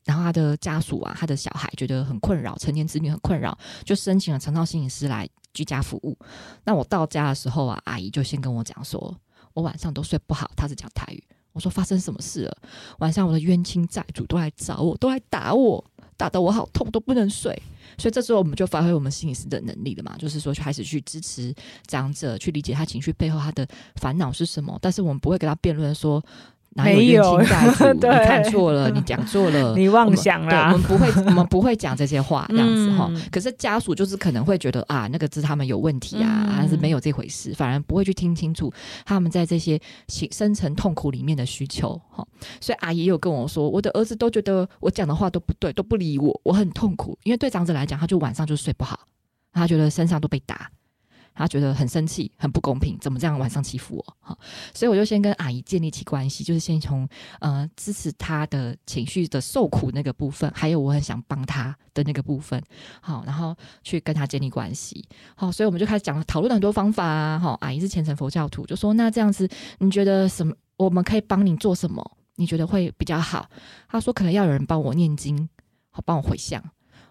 [0.05, 6.15] 然后她的家属啊，她的小孩觉得很困扰，成年子女很困扰，就申请了长照心理师来居家服务。
[6.63, 9.19] 那我到家的时候啊，阿姨就先跟我讲说。
[9.57, 11.23] 我晚上都睡不好，他是讲台语。
[11.51, 12.57] 我说，发生什么事了？
[12.99, 15.83] 晚上我的冤亲债主都来找我，都来打我，
[16.15, 17.59] 打得我好痛，都不能睡。
[17.97, 21.51] 所以这时候我们就发挥我们心理师的能力了嘛，就是说开始去支持
[21.87, 24.77] 长者，去理解他情绪背后他的烦恼是什么。
[24.79, 26.23] 但是我们不会跟他辩论说。
[26.77, 30.71] 没有， 你看错了，你讲错了， 你妄想了。
[30.73, 33.11] 我们不会，我们不会讲这些话，这样子哈。
[33.31, 38.71] 可是家属就是可能会觉得啊，那个是他们有问题啊，还是没有这回事，反而不会去听清楚
[39.05, 39.79] 他们在这些
[40.31, 42.25] 深层痛苦里面的需求哈。
[42.61, 47.17] 所以阿姨有跟我说，我的儿子都觉得我讲的话都不对，都不理我，我很痛苦。
[47.23, 48.99] 因为对长者来讲，他就晚上就睡不好，
[49.51, 50.69] 他觉得身上都被打。
[51.37, 54.15] 他觉得很生气，很不公平，怎么这样晚上欺负我？
[54.19, 54.37] 哈，
[54.73, 57.07] 所以我就先跟阿姨建立起关系，就是先从
[57.39, 62.61] 呃支持他的情绪的受苦那个部分，还有我很想帮他的那个部分，
[63.01, 65.07] 好，然后去跟他建立关系。
[65.35, 67.37] 好，所以我们就开始讲了讨论很多方法啊。
[67.37, 69.47] 好，阿姨是虔诚佛教徒，就说那这样子，
[69.79, 70.53] 你觉得什么？
[70.77, 72.17] 我们可以帮你做什么？
[72.35, 73.49] 你觉得会比较好？
[73.89, 75.49] 他说可能要有人帮我念经，
[75.89, 76.63] 好，帮我回向。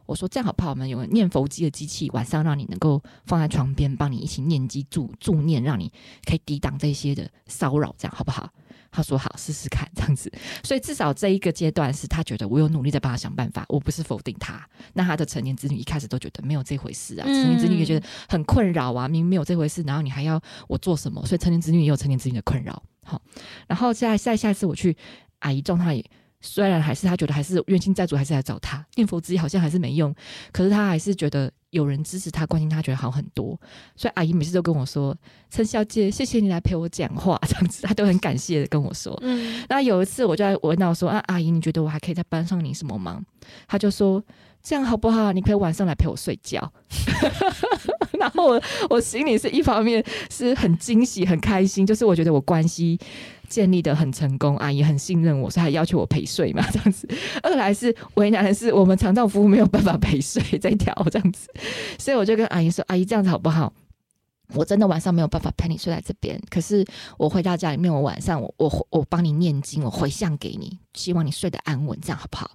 [0.06, 0.70] 我说这样好不好？
[0.70, 5.92] 我们有个念佛机的机器，晚上让你能够放在床边，帮你一起念经助助念，让你
[6.24, 8.48] 可以抵挡这些的骚扰，这样好不好？
[8.92, 10.32] 他说好，试试看这样子。
[10.62, 14.66] 所以至少这一个阶段是他觉得我有努力在帮他想办法，我不是否定他。
[14.94, 21.24] 那他的成年子女一开始都觉得没有这回事啊，成年子女也觉得很困扰啊，明明没有这回事，然后你还要我做什么？
[21.26, 22.82] 所以成年子女也有成年子女的困扰。
[23.02, 23.20] 好，
[23.66, 24.96] 然后再再下一次我去
[25.40, 26.02] 阿姨状态。
[26.46, 30.14] 虽然还是他觉得还是冤亲债主还是来找他念佛机好像还是没用，
[30.52, 33.58] 可是他还是觉得有人支持他关心他觉得好很多，
[33.96, 35.14] 所以阿姨每次都跟我说
[35.50, 39.18] ：“陈小姐，谢谢你来陪我讲话。”这样子，他都很感谢的跟我说。
[39.22, 43.22] 嗯，那有一次我就在我问到说：“啊，阿姨，你觉得我还可以再帮上你什么忙？”
[43.66, 44.22] 他就说
[44.62, 45.32] ：“这样好不好？
[45.32, 46.72] 你可以晚上来陪我睡觉。”
[48.18, 52.98] 然后我我心里是一方面是很惊喜很开心，就是我觉得我关系。
[53.48, 57.08] 建立的很成功，阿姨很信任我，所以还要求我陪睡嘛， 这样子。
[57.42, 61.48] 二来是为难的是，我们长照服务没有办法陪睡这一条，这样子。
[61.98, 63.72] 所以我就跟阿姨说：“阿姨，这样子好不好？
[64.54, 66.84] 我真的晚上没有办法陪你睡在这边，可是
[67.18, 72.50] 我回到家里面，我晚上我我我帮你念经，我回向给你，希望你睡得安稳，这样好不好？”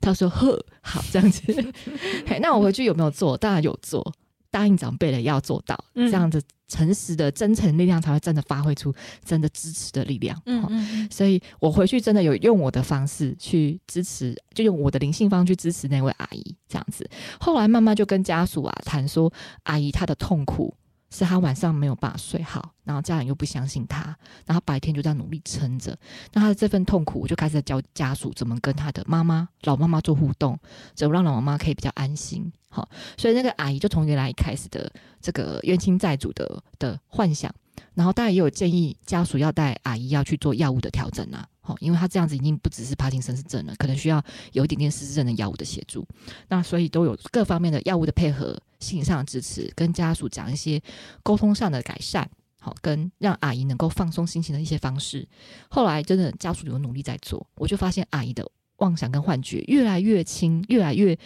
[0.00, 1.42] 他说：“呵，好，这样子。
[2.42, 3.36] ”那我回去有没有做？
[3.36, 4.12] 当然有做。
[4.56, 8.90] 答应长辈的要做到，这样子诚实的真诚力量才会真的发挥出
[9.22, 10.40] 真的支持的力量。
[10.46, 17.06] 嗯，嗯，所以我回去真的有用我的方式去支持，就用我的灵性方去支持那位阿姨，这样子。
[17.38, 19.30] 后来慢慢就跟家属啊谈说，
[19.64, 20.74] 阿姨她的痛苦。
[21.10, 25.96] 是他晚上没有办法睡好，然后家人又不相信他，然后白天就在努力撑着。
[26.32, 30.58] 那他的这份痛苦，我就开始教家属怎么跟他的妈妈、老妈妈做互动，
[30.94, 32.52] 怎么让老妈妈可以比较安心。
[32.68, 37.54] 好，所以那个阿姨就从原来一开始的这个冤亲债主的的幻想，
[37.96, 41.48] 然后当然也有建议家属要带阿姨要去做药物的调整啊。
[41.62, 46.06] 好，因为他这样子已经不只是帕金森氏症了，可能需要有一点点失智症的药物的协助。
[46.48, 50.80] 那所以都有各方面的药物的配合、心理上的支持，跟家属讲一些
[51.24, 52.30] 沟通上的改善，
[52.60, 55.26] 好，跟让阿姨能够放松心情的一些方式。
[55.68, 61.18] 后来真的家属有努力在做，我就发现阿姨的妄想跟幻觉越来越轻，越来越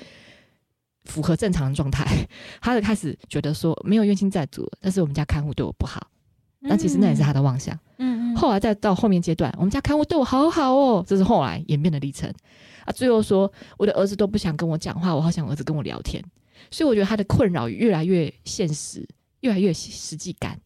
[1.05, 2.27] 符合正常的状态。
[2.63, 6.07] 他就开始觉得说没有冤亲债主，但是我们家看护对我不好。
[6.61, 7.75] 那其实那也是他的妄想。
[7.99, 8.37] 嗯嗯。
[8.37, 12.33] 后来再到后面阶段，我们家看护对我好好哦，这是后来演变的历程。
[12.85, 16.23] 啊，最后说我的儿子都不想跟我讲话，我好想儿子跟我聊天。
[16.71, 19.07] 所以我觉得他的困扰越来越现实，
[19.41, 20.59] 越来越实际感，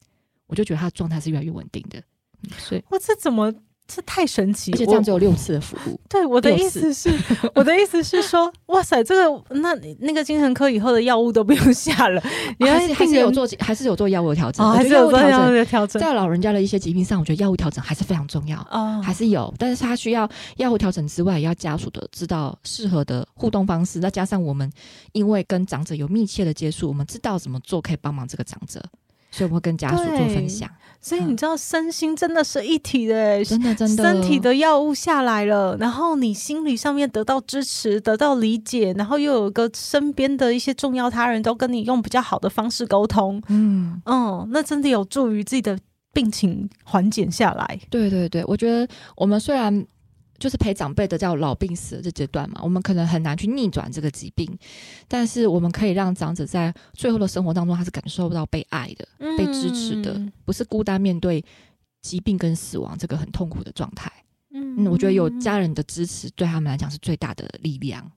[0.46, 1.98] 我就觉得他的状态是越来越稳定的。
[2.42, 3.52] 嗯、所以，哇，这怎么？
[3.86, 6.00] 这太神奇，而且这样只有六次的服务。
[6.08, 7.12] 对，我的意思是，
[7.54, 12.22] 我的意思是说， 哇塞，这个那那个精神科以后的药物都不用下了，
[12.58, 16.00] 你还是还是有做，还是有做药物调整，哦、还是有做药物的调整。
[16.00, 24.70] 在老人家的一些疾病上，我觉得药物调整还是非常重要，哦、还是有，但是他需要药物调整之外，也要家属的知道适合的互动方式，再加上我们
[25.12, 28.82] 因为跟长者有密切的接触，我们知道怎么做可以帮忙这个长者。
[29.30, 30.70] 所以我会跟家属做分享，
[31.04, 45.78] 所以你知道身心真的是一体的，真的真的，身体的药物下来了，然后你心理上面得到支持，得到理解，然后又有个身边的一些重要他人都跟你用比较好的方式沟通，嗯嗯，那真的有助于自己的
[46.14, 47.78] 病情缓解下来。
[47.90, 49.86] 对对对，我觉得我们虽然。
[50.38, 54.58] 就是陪长辈的叫老病死的这阶段嘛，我们可能很难去逆转这个疾病，
[55.06, 61.44] 但是我们可以让长者在最后的生活当中，他是感受到被爱的、嗯、被支持的，不是孤单面对
[62.02, 64.10] 疾病跟死亡这个很痛苦的状态。
[64.50, 68.10] 嗯，我觉得有家人的支持对他们来讲是最大的力量。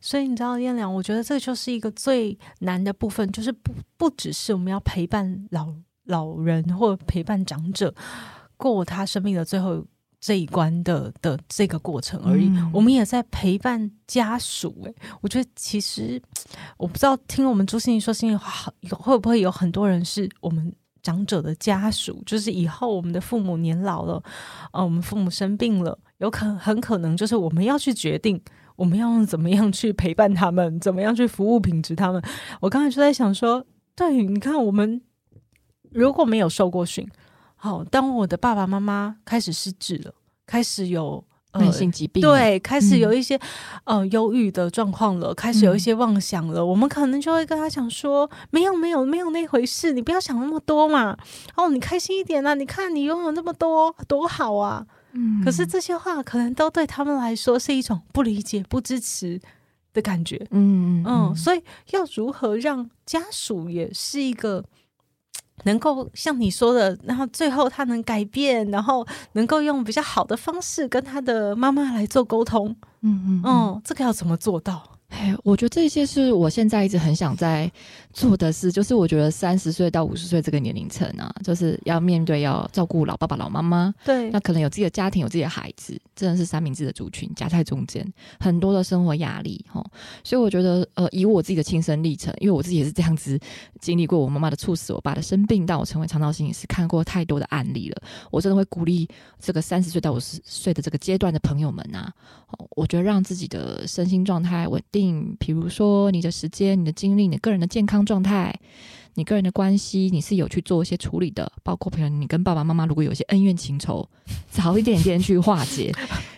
[0.00, 7.92] 所以你知道，燕良，我觉得这就是一个最难的部分，就是不不只是我们要陪伴老老人或陪伴长者
[8.56, 9.84] 过他生命的最后。
[10.24, 14.74] 这一关的的这个过程而已，嗯、我们也在陪伴家属。
[14.84, 16.18] 诶，我觉得其实
[16.78, 22.22] 我不知道听我们朱心怡说心里话，会不会有很多人是我们长者的家属？
[22.24, 24.14] 就是以后我们的父母年老了，
[24.70, 28.40] 啊、呃，我们父母生病了，有可很可能就是我们要去决定，
[28.76, 32.22] 我们要用怎么样去陪伴他们，怎么样去服务品质他们。
[32.62, 33.62] 我刚才就在想说，
[33.94, 35.02] 对，你看我们
[35.90, 37.06] 如果没有受过训。
[37.64, 40.12] 好，当我的爸爸妈妈开始失智了，
[40.46, 41.24] 开始有
[41.54, 43.36] 慢性疾病，对，开始有一些、
[43.84, 51.16] 嗯、呃忧郁的状况了，开始有一些妄想了，嗯、我们可能就会跟他讲说，没有没有没有那回事，你不要想那么多嘛，
[51.56, 59.40] 哦，你开心一点啊，你看你拥有那么多，多好啊，嗯，可是这些话可能都对他们来说是一种不理解、不支持
[59.94, 64.62] 的感觉，嗯嗯，嗯，所以要如何让家属也是一个。
[65.62, 74.82] 能够像你说的，然后最后他能改变，然后能够用比较好的方式跟他的妈妈来做沟通，嗯嗯，嗯，这个要怎么做到？
[75.08, 77.70] 哎，我觉得这些是我现在一直很想在
[78.12, 88.04] 做的事，就是我觉得三十岁到五十岁这个年龄层啊，就是要面对要照顾老爸爸、老妈妈，对，那可能有自己的家庭，有自己的孩子，真的是三明治的族群夹在中间，
[88.40, 89.84] 很多的生活压力哈。
[90.24, 93.38] 所以我觉得，呃，以我自己的亲身历程，因为我自己也是这样子
[93.80, 98.02] 经历过我妈妈的猝死，我爸的生病，到我成为肠道心理师，看过太多的案例了。
[98.32, 102.12] 我真的会鼓励这个三十岁到五十岁的这个阶段的朋友们啊，
[102.70, 105.03] 我觉得让自己的身心状态稳定。
[105.38, 108.54] 比如说，你的时间、你的精力、你个人的健康状态、
[109.14, 111.50] 你个人的关系，你是有去做一些处理的。
[111.62, 114.08] 包括，比如你跟爸爸妈妈如果有些恩怨情仇，
[114.50, 115.92] 早一点点去化解，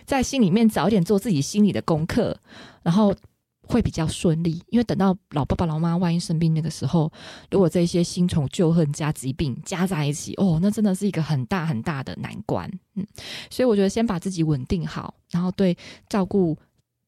[0.05, 2.37] 在心里面早一点做自己心里的功课，
[2.83, 3.13] 然后
[3.61, 4.61] 会比较顺利。
[4.69, 7.11] 因为等到老爸爸、老妈万一生病那个时候，
[7.51, 12.69] 如果这些新仇旧恨加疾病加在一起，哦，那真的是一个很大很大的难关。
[12.95, 13.05] 嗯，
[13.49, 15.77] 所以我觉得先把自己稳定好，然后对
[16.09, 16.57] 照顾。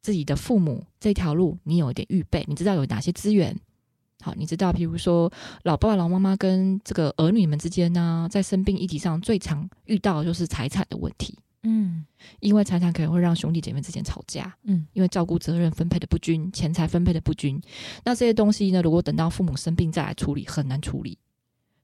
[0.10, 3.56] 自己的父母这条路，你有一点预备，你知道有哪些资源？
[4.22, 5.32] 好，你知道，比如说
[5.66, 11.38] 老爸爸、老妈妈跟这个儿女们之间呢，在生病议题上最常遇到的就是财产的问题。
[11.62, 12.04] 嗯，
[12.40, 14.52] 因为财产可能会让兄弟姐妹之间吵架。
[14.64, 17.62] 嗯，因为照顾责任分配的不均，钱财分配的不均，
[18.04, 21.20] 那这些东西呢，如果等到父母生病再来处理，很难处理。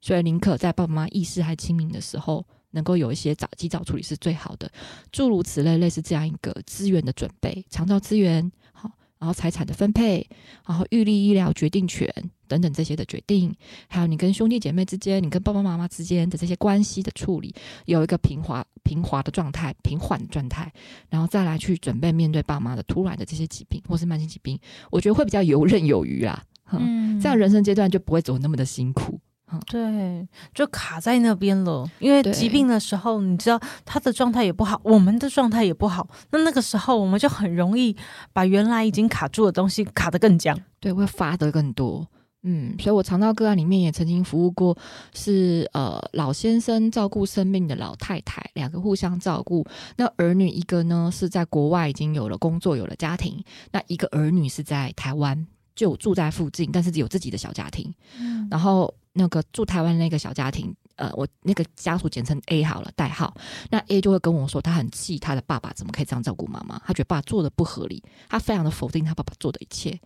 [0.02, 2.44] 所以宁可在爸爸妈妈意识还清明的时候。
[2.76, 4.70] 能够有一些早及早处理是最好的，
[5.12, 10.28] 诸如此类，类似这样一个资源的准备，长照资源好，然后财产的分配，
[10.68, 12.08] 然后预立医疗决定权
[12.48, 13.56] 等等这些的决定，
[13.88, 20.72] 还有你跟兄弟姐妹之间，你跟爸爸妈妈之间的这些关系的处理，有一个平滑平滑的状态，平缓的状态，
[21.10, 24.60] 然后再来去准备面对爸妈的突然的这些疾病或是慢性疾病，
[24.92, 29.20] 我觉得会比较游刃有余啦，嗯，这样人生阶段就不会走那么的辛苦。
[29.68, 31.90] 对，就卡在那边了。
[32.00, 36.08] 因为疾病的时候，你知道他的状态也不好，我们的状态也不好。
[36.32, 37.96] 那那个时候，我们就很容易
[38.34, 42.08] 把原来已经卡住的东西卡得更僵，对，会发得更多。
[42.48, 44.78] 嗯，所以我肠道个案里面也曾经服务过
[45.14, 49.66] 是，是呃老先生照顾生病的老太太，两个互相照顾。
[49.98, 57.94] 那儿女一个呢是在国外已经有了工作，有了家庭；那一个儿女是在台湾，就住在附近，但是有自己的小家庭。
[58.18, 58.94] 嗯，然后。
[59.18, 63.34] 那个住台湾那个小家庭，呃，我那个家属简称 A 好了，代号。
[63.72, 69.98] 那 A 就会跟我说，他很气他的爸爸怎么可以这样照顾妈妈，他觉得爸爸做的不合理，他非常的否定他爸爸做的一切。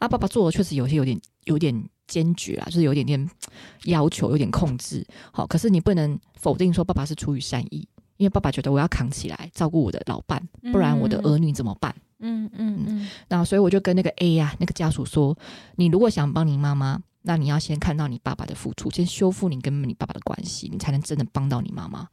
[0.00, 3.30] 他爸爸做的确实有些有点有点坚决啊，就是有点点
[3.84, 5.06] 要求，有点控制。
[5.30, 11.94] 好，可是你不能否定说爸爸是出于善意，因为爸爸觉得我要扛起来照顾我的老伴，不然我的儿女怎么办？
[11.96, 13.08] 嗯嗯嗯嗯。
[13.28, 15.36] 那所以我就跟那个 A 呀、啊，那个家属说，
[15.76, 22.08] 你如果想帮你妈妈，那你要先看到你爸爸的付出，先修复你跟你爸爸的关系，你才能真的帮到你妈妈。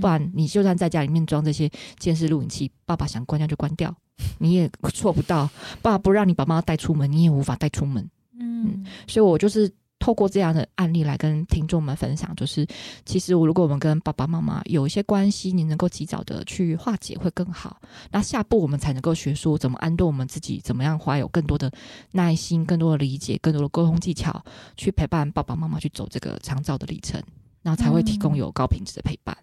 [0.00, 3.94] 不然，你就算在家里面装这些监视录影器，爸爸想关掉就关掉，
[4.38, 5.48] 你也做不到。
[5.80, 8.10] 爸爸不让你把妈妈带出门，你也无法带出门。
[8.38, 12.66] 嗯，所以我就是透过这样的案例来跟听众们分享，就是
[13.04, 17.80] 其实如果我们跟爸爸妈妈有一些关系，你能够及早的去化解会更好。
[18.10, 21.72] 那下步我们才能够学说怎么安顿我们自己，怎么样怀有更多的
[22.12, 24.44] 耐心、更多的理解、更多的沟通技巧，
[24.76, 27.20] 去陪伴爸爸妈妈去走这个长照的历程，
[27.62, 29.36] 然后才会提供有高品质的陪伴。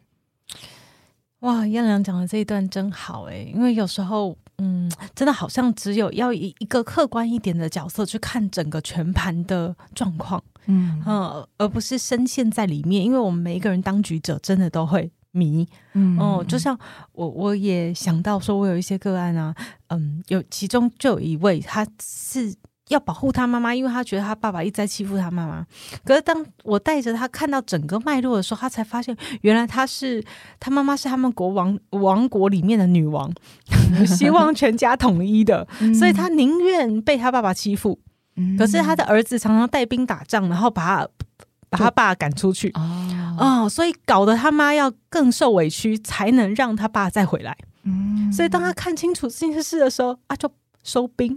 [1.44, 16.80] 哇，彦良讲的这一段真好诶，因为有时候，嗯，真的好像只有要以一个客观一点的角色去看整个全盘的状况，嗯嗯，而不是深陷在里面，因为我们每一个人当局者，真的都会迷，嗯哦，就像
[17.12, 19.54] 我我也想到说，我有一些个案啊，
[19.90, 22.56] 嗯，有其中就有一位，他是。
[22.90, 25.66] 要保护他妈妈，因为他觉得他爸爸一直在欺负他妈妈。
[26.04, 30.22] 可是当我带着他看到整个脉络的时候，他才发现，原来他是
[30.60, 33.32] 他妈妈是他们国王王国里面的女王，
[34.06, 35.66] 希望全家统一的，
[35.98, 37.98] 所以他宁愿被他爸爸欺负。
[38.58, 41.08] 可是他的儿子常常带兵打仗，然后把他
[41.70, 42.72] 把他爸赶出去。
[43.38, 47.56] 哦，所以搞得他妈要更受委屈，才能让他爸再回来。
[48.32, 50.52] 所以当他看清楚这件事的时候，啊，就。
[50.84, 51.36] 收兵，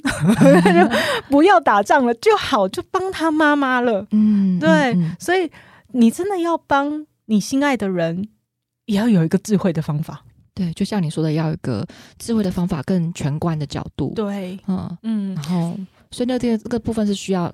[1.30, 4.06] 不要打仗了就好，就帮他妈妈了。
[4.10, 5.50] 嗯，对，嗯嗯、所以
[5.92, 8.28] 你真的要帮你心爱的人，
[8.86, 10.24] 也要有一个智慧的方法。
[10.52, 11.86] 对，就像你说的，要有一个
[12.18, 14.12] 智慧的方法，更全观的角度。
[14.16, 15.76] 对，嗯嗯，然后，
[16.10, 17.52] 所以那这个这个部分是需要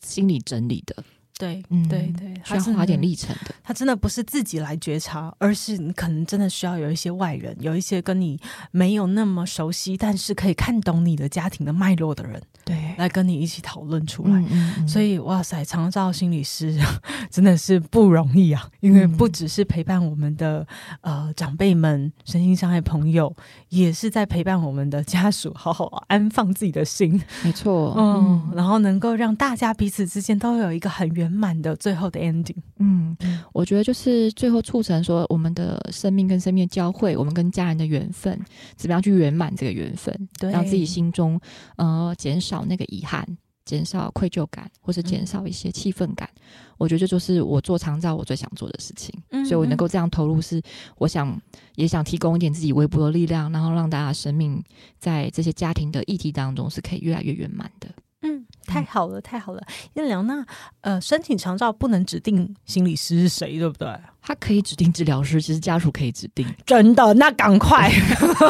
[0.00, 0.96] 心理整理的。
[1.38, 3.54] 对，嗯，对对，需要花点历程的。
[3.64, 8.38] 他真的不是自己来觉察，而是你可能真的需要有一些外人，有一些跟你
[8.70, 14.30] 没有那么熟悉，但是可以看懂你的家庭的脉络的人，对，来跟你一起讨论出来。
[14.50, 16.78] 嗯嗯、所以，哇塞，长照心理师
[17.30, 20.64] 真的是不容易啊，因为不只是陪伴我们的
[21.00, 23.34] 呃长辈们、身心障碍朋友，
[23.70, 27.20] 也是在陪伴我们的家属，好好安放自己的心。
[27.42, 31.32] 没错，嗯，嗯然后能够让大家彼此之间都有一个很圆。
[31.42, 33.16] 满的最后的 ending，嗯，
[33.52, 38.38] 我觉得就是最后促成说我们的生命跟生命的交汇，我们跟家人的缘分，
[38.76, 41.40] 怎么样去圆满这个缘分，对，让自己心中
[41.76, 43.26] 呃减少那个遗憾，
[43.64, 46.28] 减少愧疚感，或是减少一些气愤感。
[46.36, 46.42] 嗯、
[46.78, 50.62] 我觉得这就是我做长照我最想做的事情，嗯嗯，所以我能够这样投入，是
[50.98, 51.40] 我想
[51.74, 54.62] 也想提供一点自己微薄的力量，然后让大家生命
[54.98, 57.88] 在这些家庭的议题当中是可以越来越圆满的。
[58.24, 59.62] 嗯，太好了，太好了。
[59.94, 60.44] 燕良，那
[60.80, 63.88] 呃，申请长照不能指定心理师是谁，对不对？
[64.20, 66.46] 他可以指定治疗师，其实家属可以指定。
[66.64, 67.12] 真的？
[67.14, 67.90] 那赶快，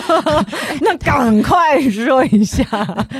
[0.83, 2.65] 那赶快说一下。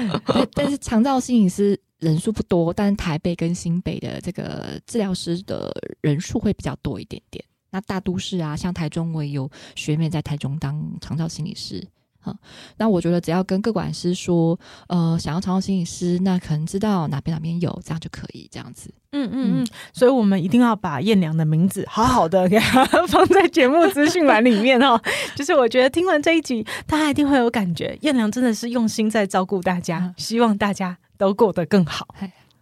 [0.55, 5.73] 但是长照心理师人数不多，但台北跟新北的这个治疗师的
[6.03, 7.43] 人数会比较多一点点。
[7.71, 11.83] 那大都市啊，像台中，我也有学妹在台中当长照心理师。
[12.25, 12.33] 好，
[12.77, 14.57] 那我觉得只要跟各管师说，
[14.87, 18.89] 呃，想要长照心理师，那可能知道哪边哪边有，这样就可以这样子。
[19.11, 24.99] 嗯嗯嗯，所以我们一定要把燕良的名字好好的给他 放在节目资讯栏里面哦。
[25.35, 32.07] 就是我觉得听完这一集，大家一定会有感觉，燕良真的是用心在照顾大家，希望大家都过得更好。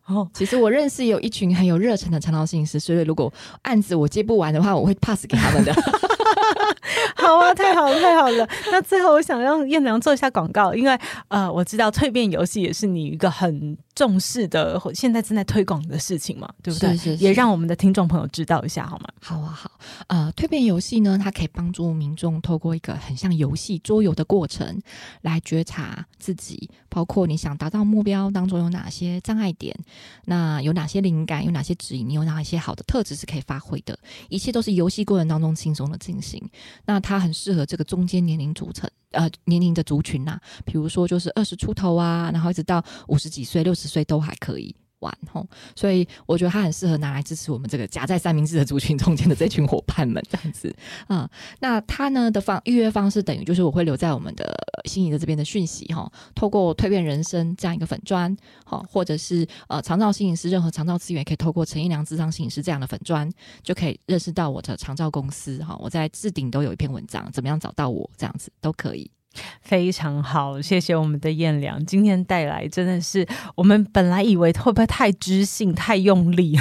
[0.06, 3.32] 哦，其实我认识有一群很有热忱的长照心理师，所以如果
[3.62, 5.72] 案子我接不完的话，我会 pass 给他们的。
[7.16, 8.48] 好啊，太好了，太好了。
[8.70, 16.96] 那最后，我想让艳良做一下广告，因为呃，我知道蜕变游戏也是你一个很重视的，现在正在推广的事情嘛，对不对？
[16.96, 19.08] 是是是，也让我们的听众朋友知道一下好吗？
[19.20, 19.70] 好啊，好。
[20.06, 24.80] 呃，蜕变游戏呢，它可以帮助民众透过一个很像游戏桌游的过程，
[25.20, 29.76] 来觉察自己，包括你想达到目标当中有哪些障碍点，
[30.24, 33.98] 那有哪些灵感，有哪些指引，你有哪一些好的特质是可以发挥的，
[34.30, 36.42] 一切都是游戏过程当中轻松的进行。
[36.86, 44.74] 那它很适合这个中间年龄组成，呃，年龄的族群呐、啊，比如说就是二十出头啊，然后一直到五十几岁、六十岁都还可以。
[45.00, 50.76] 玩吼，所以我觉得它很适合拿来支持我们这个夹在三明治的族群中间的这群伙伴们这样子
[51.06, 51.26] 啊、
[51.58, 58.36] 那它呢的方预约方式等于就是我会留在我们的心仪的这边的讯息哈，透过蜕变人生这样一个粉专
[58.66, 63.26] 好，或者是呃长照摄影师任何长照资源可以透过陈一良智商摄影师这样的粉专
[63.62, 65.74] 就可以认识到我的长照公司哈。
[65.80, 69.10] 我在置顶都有一篇文章，怎么样找到我这样子都可以。
[69.62, 76.56] 非常好，谢谢我们的燕良，今天带来真的是我们本来以为会不会太知性、太用力，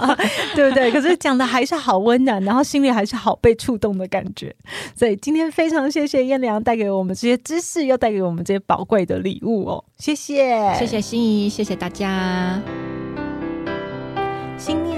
[0.56, 0.90] 对不对？
[0.90, 4.54] 可是讲的还是好温暖，然后心里还是好被触动的感觉。
[4.94, 12.60] 所以今天非常谢谢燕良带给我们这些知识，又带给我们这些宝贵的礼物哦，谢谢，谢谢心怡，谢谢大家。
[14.56, 14.85] 心